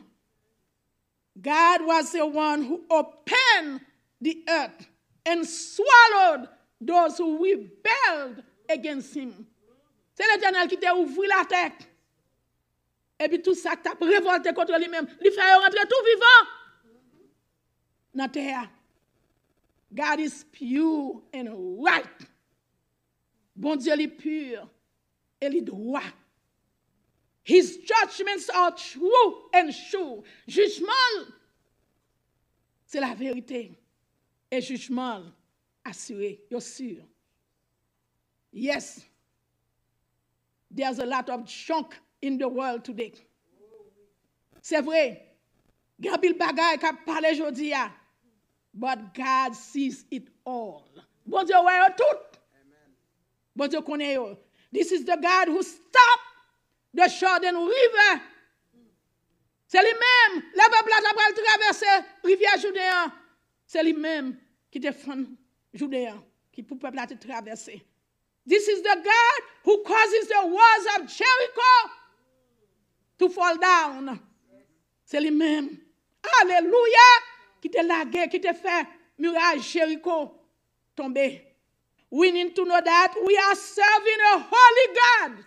[1.41, 3.81] God was the one who opened
[4.21, 4.89] the earth
[5.27, 6.49] and swallowed
[6.81, 9.47] those who rebelled against him.
[10.15, 11.89] C'est l'éternel qui t'a ouvert la tête.
[13.19, 15.07] Et puis tout ça, t'a révolté contre lui-même.
[15.25, 16.51] Il fait rentrer tout vivant
[18.15, 18.71] dans la terre.
[19.93, 22.07] God is pure and right.
[23.55, 24.69] Bon Dieu, il est pur
[25.41, 26.03] et il est droit.
[27.45, 30.23] His judgments are true and sure.
[30.49, 31.29] Jugement,
[32.87, 33.73] c'est la vérité.
[34.51, 35.23] Et jugement,
[35.85, 37.05] assuré, you're sûr.
[38.53, 39.05] Yes,
[40.75, 43.13] there's a lot of junk in the world today.
[44.63, 45.21] Se vre,
[46.01, 47.89] gabil bagay ka pale jodi ya,
[48.73, 50.89] but God sees it all.
[51.27, 52.39] Bon diyo wè yo tout.
[53.57, 54.39] Bon diyo konè yo.
[54.73, 56.29] This is the God who stopped
[56.93, 58.23] the Jordan River.
[59.71, 61.95] Se li mèm, le beblat apre l travesse
[62.27, 63.13] rivye Joudean.
[63.67, 64.33] Se li mèm
[64.73, 65.25] ki te fon
[65.75, 66.21] Joudean,
[66.55, 67.81] ki pou beblat te travesse.
[68.47, 71.91] This is the God who causes the walls of Jericho
[73.19, 74.21] to fall down.
[75.05, 75.79] C'est lui-même.
[76.43, 76.99] Alléluia.
[77.61, 78.87] Qui te lagué, qui te fait
[79.19, 80.33] muraille Jericho
[80.95, 81.41] tomber.
[82.11, 85.45] We need to know that we are serving a holy God.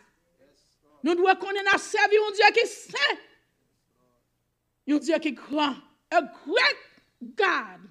[1.04, 3.18] Nous devons connaître à servir un Dieu qui est saint.
[4.90, 5.76] Un Dieu qui est grand.
[6.12, 7.90] A great God.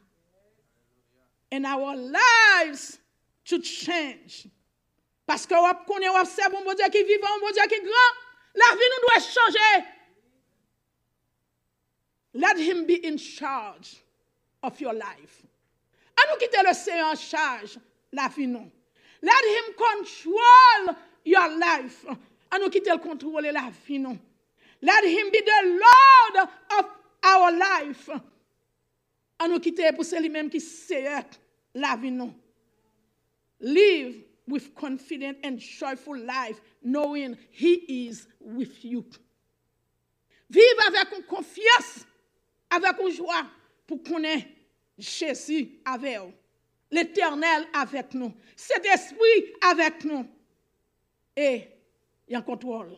[1.53, 2.99] And our lives
[3.47, 4.49] to change.
[5.27, 7.81] Parce que connaît, on observe un bon Dieu qui est vivant, bon Dieu qui est
[7.81, 8.14] grand.
[8.55, 9.87] La vie nous doit changer.
[12.35, 13.97] Let him be in charge
[14.62, 15.43] of your life.
[16.16, 17.79] À nous quitter le Seigneur en charge,
[18.12, 18.70] la vie nous.
[19.22, 22.07] Let him control your life.
[22.51, 24.18] À nous quitter le contrôle la vie nous.
[24.81, 26.49] Let him be the Lord
[26.79, 26.87] of
[27.24, 28.11] our life.
[29.39, 31.24] À nous quitter pour celui même qui sait
[31.74, 32.33] la vie nous.
[33.61, 39.05] Live with confident and joyful life, knowing He is with you.
[40.49, 42.05] Vive avec une confiance,
[42.70, 43.47] avec une joie,
[43.86, 44.47] pour connaître
[44.99, 46.32] Jésus avec vous.
[46.90, 48.32] L'Éternel avec nous.
[48.55, 50.26] Cet esprit avec nous.
[51.36, 51.64] Et
[52.28, 52.97] il en contrôle.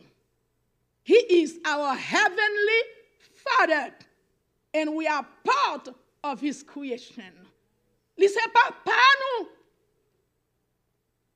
[1.03, 2.81] He is our heavenly
[3.33, 3.93] Father,
[4.75, 5.89] and we are part
[6.23, 7.33] of His creation.
[8.15, 8.93] Il pas pas
[9.39, 9.47] nous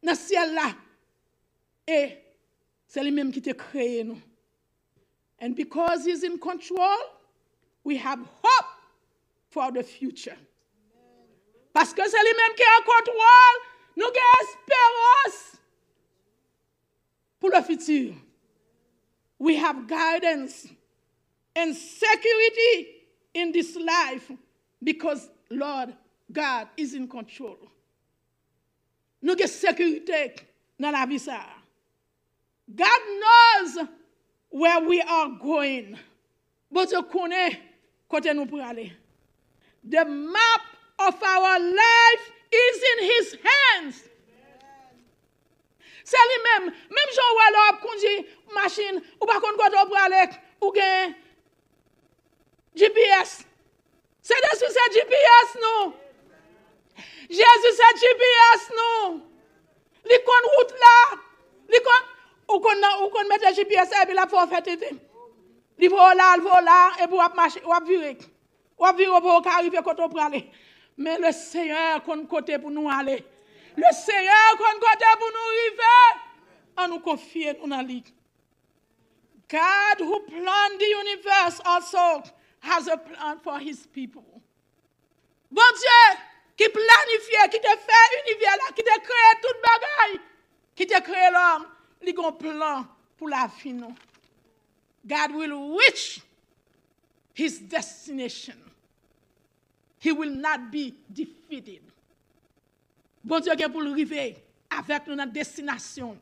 [0.04, 0.70] nan siel la,
[1.88, 2.00] e,
[2.88, 4.20] se li menm ki te crée, nou.
[5.40, 7.00] And because he's in control,
[7.84, 8.72] we have hope
[9.50, 10.38] for the future.
[11.76, 13.60] Paske se li menm ki en kontrol,
[14.00, 15.40] nou gen esperos
[17.42, 18.14] pou le futur.
[19.40, 20.68] We have guidance
[21.56, 24.32] and security in this life
[24.82, 25.94] because Lord
[26.32, 27.58] God is in control.
[29.24, 30.44] nou gen sekuritek
[30.84, 31.40] nan la vi sa.
[32.68, 33.88] God knows
[34.50, 35.98] where we are going.
[36.72, 37.44] Bo te kone
[38.12, 38.90] kote nou pou ale.
[39.84, 40.64] The map
[41.00, 44.04] of our life is in His hands.
[46.04, 48.14] Se li mem, mem joun wè lò ap konji
[48.56, 51.14] masin, ou bakon kote ou pralek, ou gen
[52.76, 53.44] GPS.
[54.24, 55.92] Se de sou se GPS nou.
[57.30, 59.22] Jésus c'est GPS nous.
[60.06, 61.18] Li kon route là.
[61.70, 64.92] Li kon ou kon ou kon GPS et puis la faut faire tete.
[65.78, 66.36] Li faut là
[67.02, 68.18] et puis on marcher, on virer.
[68.78, 70.50] On virer pour arriver côté pour aller.
[70.98, 73.24] Mais le Seigneur kon côté pour nous aller.
[73.76, 76.22] Le Seigneur kon côté pour nous arriver.
[76.78, 78.04] On nous confie nous dans lui.
[79.54, 82.24] God who planned the universe also
[82.60, 84.24] has a plan for his people.
[85.52, 86.18] Bon Dieu,
[86.56, 90.22] qui planifie, qui te fait univers qui te crée toute bagaille,
[90.76, 91.68] qui te crée l'homme,
[92.02, 92.88] il a un plan
[93.18, 93.80] pour la vie.
[95.06, 96.22] God will reach
[97.34, 98.56] his destination.
[100.00, 101.82] He will not be defeated.
[103.24, 104.36] Bon Dieu qui pour arriver
[104.70, 106.18] avec dans destination.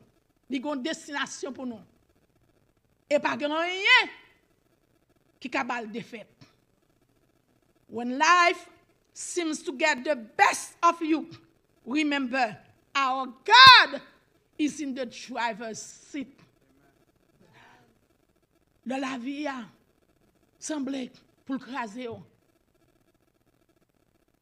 [0.48, 1.80] Il a une destination pour nous.
[3.10, 4.08] Et pas rien
[5.40, 6.28] qui capable de défaite.
[7.88, 8.68] When life
[9.12, 11.28] seems to get the best of you,
[11.84, 12.56] remember
[12.94, 14.00] our God
[14.58, 16.38] is in the driver's seat.
[18.84, 19.64] Le la vie a
[20.58, 21.10] semblé
[21.46, 22.08] pour le craser.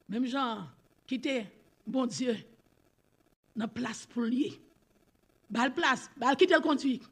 [0.08, 0.66] Même Jean,
[1.06, 1.46] quitter
[1.86, 2.36] bon Dieu,
[3.54, 4.58] dans place pour lui.
[5.50, 7.02] Bal place, bal quitter le conduit.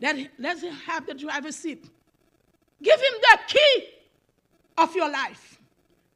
[0.00, 1.88] Let, let him have the driver's seat.
[2.82, 3.84] Give him the key
[4.76, 5.60] of your life.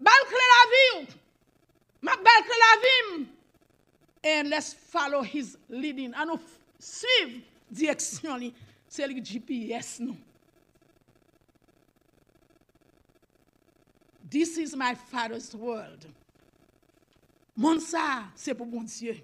[0.00, 1.06] Bal clé la vie.
[2.02, 3.26] clé la vie.
[4.24, 6.12] And let's follow his leading.
[6.14, 6.40] And nous
[6.78, 8.52] suivre direction li.
[8.88, 10.00] C'est le GPS.
[14.28, 16.06] This is my father's world.
[17.56, 19.16] Mon ça, c'est pour bon Dieu.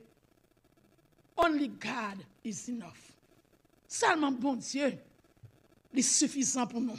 [1.37, 3.13] Only God is enough.
[3.89, 4.97] Seulement bon Dieu,
[5.93, 6.97] il est suffisant pour nous.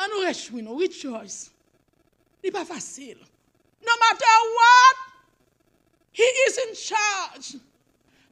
[0.00, 1.50] On nous réjouit, nous rejoice.
[2.48, 3.18] Li pa fasil.
[3.84, 4.96] No matter what,
[6.12, 7.60] He is in charge.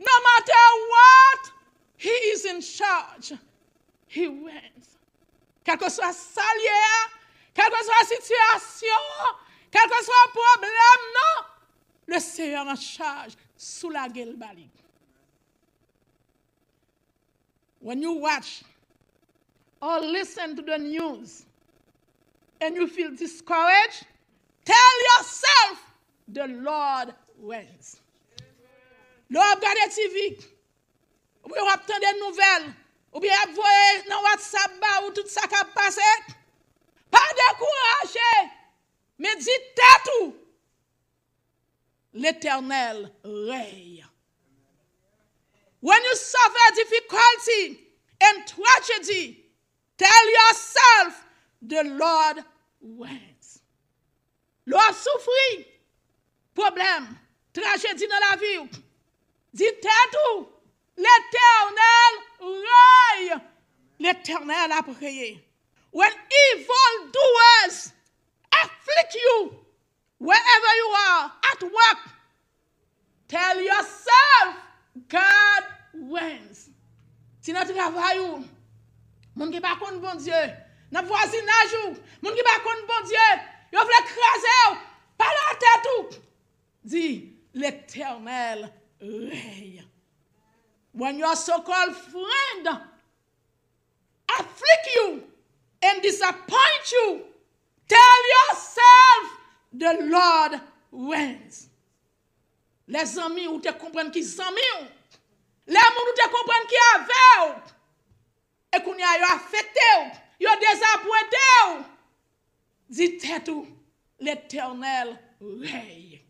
[0.01, 1.53] No matter what,
[1.99, 3.33] He is in charge.
[4.07, 4.97] He wins.
[5.67, 6.99] Kelke swa salye a,
[7.55, 9.35] kelke swa sityasyon,
[9.71, 11.45] kelke swa problem non,
[12.09, 14.71] le seyon en charge sou la gel balik.
[17.81, 18.63] When you watch
[19.83, 21.46] or listen to the news,
[22.61, 24.07] and you feel discouraged,
[24.65, 24.77] tell
[25.17, 25.93] yourself
[26.29, 28.01] the Lord wins.
[29.31, 30.39] Lò ap TV,
[31.45, 32.75] ou bien ap tan des nouvelles,
[33.13, 35.99] ou bien ap voye nan WhatsApp ba ou tout ça qui passe,
[37.11, 38.53] pas découragé,
[39.19, 40.35] mais dis tête
[42.15, 44.07] l'éternel règne.
[45.81, 47.81] When you suffer difficulty
[48.23, 49.45] and tragedy,
[49.99, 51.26] tell yourself
[51.69, 52.45] the Lord
[52.81, 53.61] wins.
[54.67, 55.67] Lò ap souffri,
[56.55, 57.07] problème,
[57.53, 58.69] tragédie dans la vie, ou,
[59.53, 60.49] dis tête ou,
[60.97, 63.41] l'éternel règne.
[63.99, 65.43] L'éternel a prié.
[65.93, 67.93] When evil doers
[68.53, 69.55] afflict you,
[70.19, 72.09] wherever you are, at work,
[73.29, 74.57] tell yourself,
[75.09, 75.65] God
[75.95, 76.69] wins.
[77.41, 78.45] Si nan travay ou,
[79.37, 83.31] moun bon Dieu, nan voisinage ou, moun ki bakon bon Diyo,
[83.75, 84.77] yo vle krasè ou,
[85.19, 86.21] pa la tèt ou.
[86.87, 87.09] Di,
[87.57, 88.69] l'Eternel
[89.01, 89.83] rey.
[90.93, 92.69] When your so-called friend
[94.39, 95.23] afflict you
[95.83, 97.25] and disappoint you,
[97.89, 99.41] tell yourself
[99.73, 100.61] the Lord
[100.93, 101.69] reigns.
[102.89, 104.85] Le zami ou te kompren ki zami ou,
[105.75, 107.57] le moun ou te kompren ki ave ou,
[108.71, 111.37] e koun ya yo afete ou, yo désappointé
[113.19, 113.67] tête ou,
[114.21, 116.21] l'éternel règne.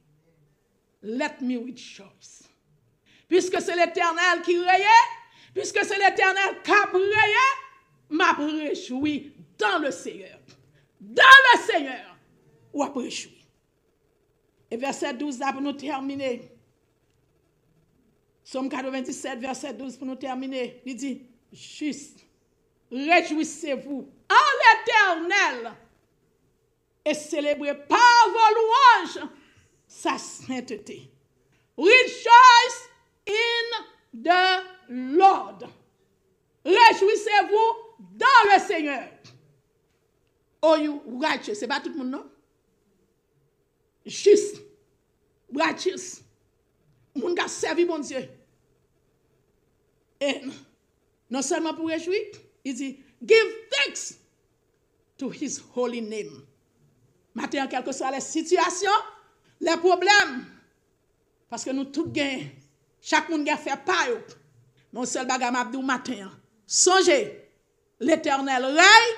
[1.03, 2.45] Let me rejoice.
[3.29, 4.85] Puisque c'est l'éternel qui règne,
[5.55, 6.87] puisque c'est l'éternel qui a
[8.09, 10.39] m'a réjoui dans le Seigneur.
[11.01, 12.17] Dans le Seigneur,
[12.73, 13.45] ou a réjoui.
[14.71, 16.51] Et verset 12 là pour nous terminer.
[18.43, 20.81] Somme 97, verset 12 pour nous terminer.
[20.85, 22.26] Il dit, juste,
[22.91, 25.73] réjouissez-vous en l'éternel
[27.05, 29.31] et célébrez par vos louanges
[29.87, 31.11] sa sainteté.
[31.77, 32.89] Rejoice
[33.29, 33.85] in
[34.23, 35.59] the Lord.
[36.65, 39.09] Réjouissez-vous dans le Seigneur.
[40.63, 41.55] Oh, you righteous.
[41.55, 42.31] C'est pas tout le monde, non?
[44.05, 44.63] Juste.
[45.55, 46.23] Righteous.
[47.15, 48.29] Moun qui a servi bon Dieu.
[50.21, 50.41] Et
[51.31, 52.21] non seulement pour réjouir,
[52.67, 54.19] Il dit, give thanks
[55.19, 56.43] to his holy name.
[57.33, 59.05] Maten, kelke so a le situasyon,
[59.63, 60.33] le problem,
[61.53, 62.43] paske nou tout gen,
[62.99, 64.19] chak moun gen fè pa yo,
[64.91, 66.27] nou sel baga mabdou maten,
[66.67, 67.21] sonje,
[68.03, 69.09] l'Eternel rey,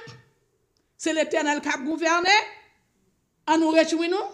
[1.00, 2.36] se l'Eternel kap gouverne,
[3.48, 4.28] an nou rechwi nou,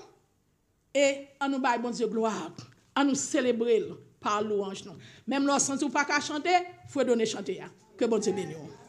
[0.90, 1.06] e
[1.38, 2.66] an nou bay bon diyo gloab,
[2.98, 4.98] an nou celebril par louange nou.
[5.30, 7.70] Mem lò sens ou pa ka chante, fwe donè chante ya.
[7.94, 8.80] Ke bon diyo benyon.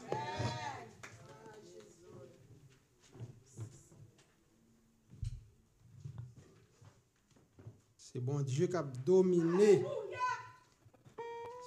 [8.16, 9.84] Se bon Diyo kap domine.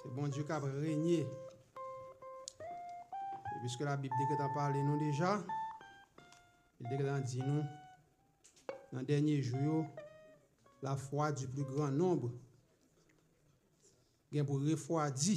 [0.01, 1.19] Se bon Diyo kap renyè.
[3.53, 5.35] E biske la Bib deke ta pale nou deja,
[6.87, 7.67] deke ta di nou,
[8.95, 9.85] nan denye jou,
[10.81, 12.33] la fwa di pli gran nombre,
[14.33, 15.37] gen pou refwadi,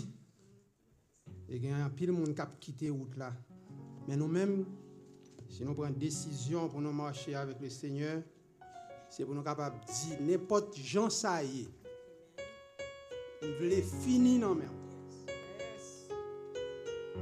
[1.51, 3.33] e gen apil moun kap kite out la.
[4.07, 4.61] Men nou men,
[5.49, 8.23] se si nou pren desisyon pou nou marche avèk le Seigneur,
[9.21, 11.69] c'est pour nous capables de dire n'importe gens ça y.
[13.43, 14.69] Nous voulons finir dans mer.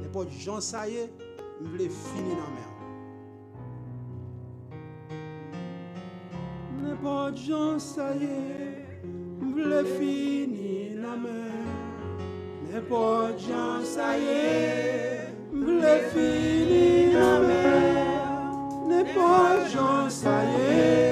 [0.02, 1.10] N'importe gens ça y
[1.60, 2.70] nous voulons finir dans mer.
[6.82, 11.52] N'importe gens ça nous voulons finir dans mer.
[12.72, 14.14] N'importe gens ça
[15.52, 18.10] nous voulons finir dans mer.
[18.88, 21.09] N'importe gens ça.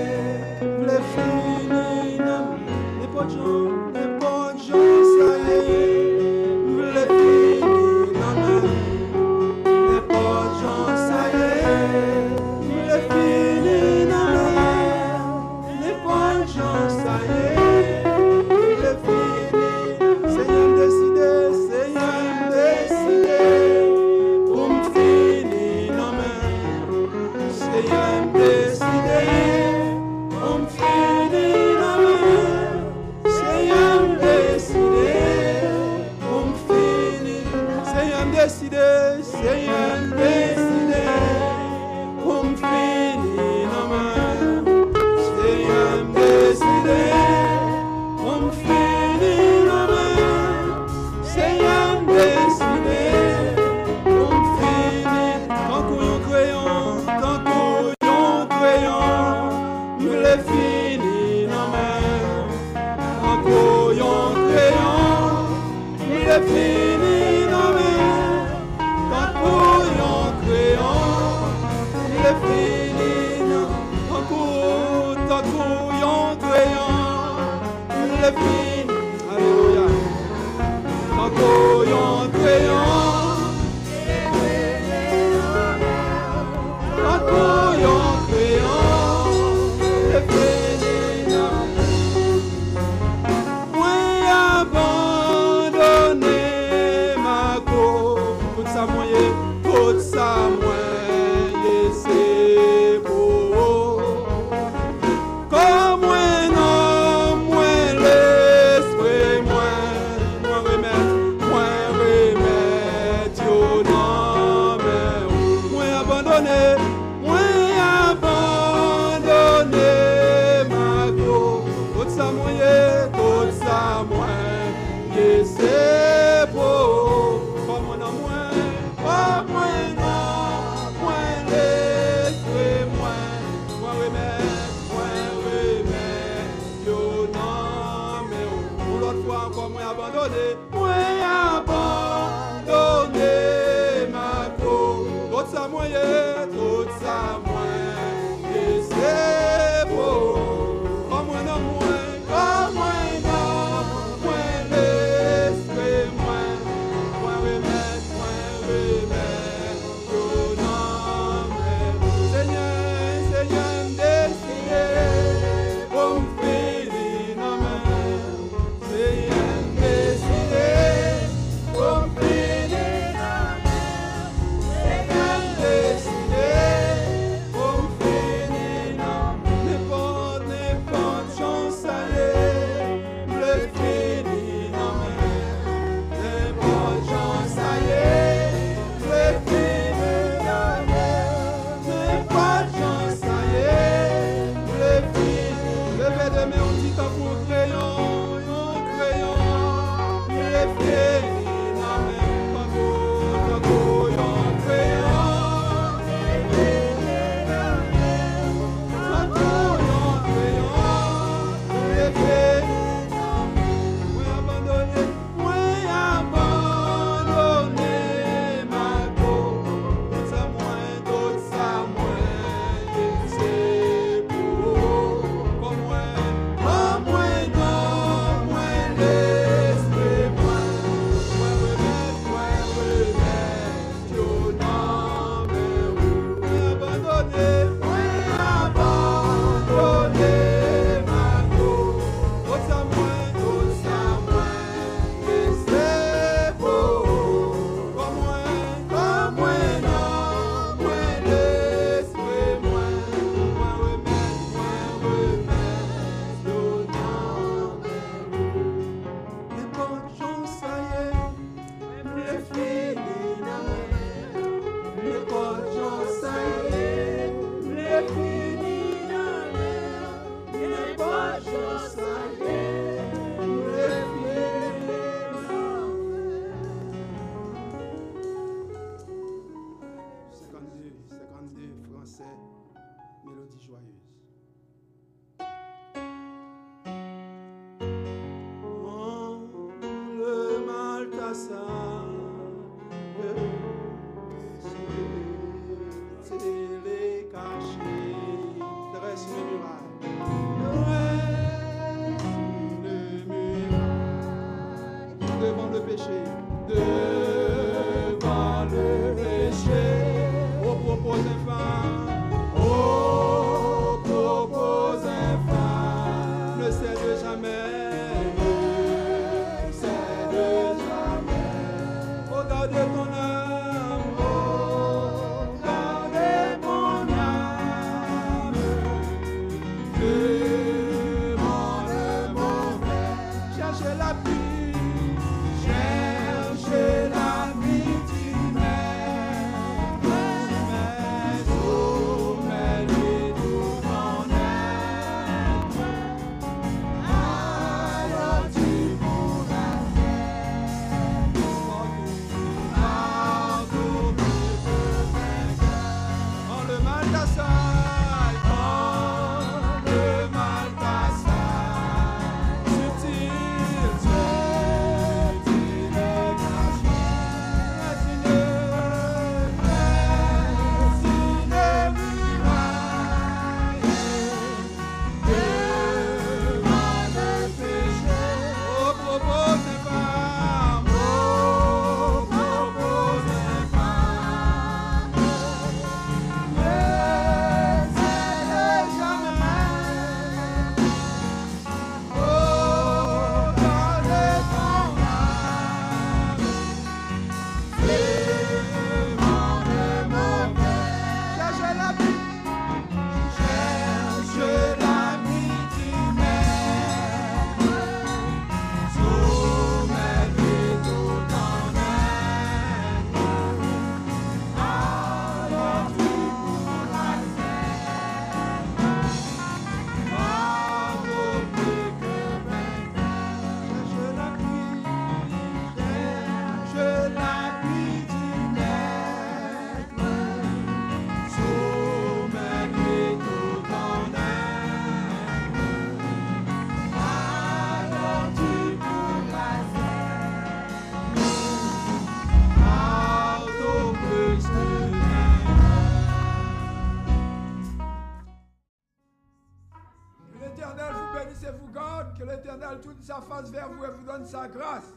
[453.47, 454.93] Face vers vous et vous donne sa grâce.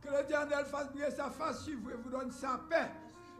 [0.00, 2.90] Que l'Éternel fasse briller sa face sur vous et vous donne sa paix.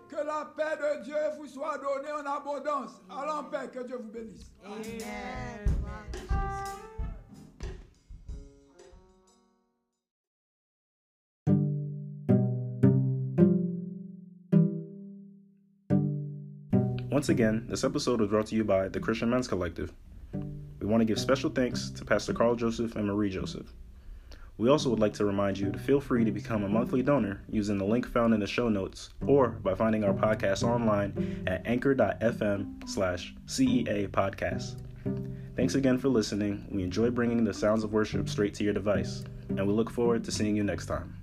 [0.09, 3.01] Que la paix de Dieu vous soit donnée en abondance.
[3.11, 3.69] Allons en paix.
[3.73, 4.51] Que Dieu vous bénisse.
[17.11, 19.93] Once again, this episode was brought to you by the Christian Men's Collective.
[20.81, 23.73] We want to give special thanks to Pastor Carl Joseph and Marie Joseph.
[24.57, 27.43] We also would like to remind you to feel free to become a monthly donor
[27.51, 31.67] using the link found in the show notes or by finding our podcast online at
[31.67, 34.77] anchor.fm slash CEA podcast.
[35.57, 36.67] Thanks again for listening.
[36.71, 40.25] We enjoy bringing the sounds of worship straight to your device, and we look forward
[40.25, 41.17] to seeing you next time.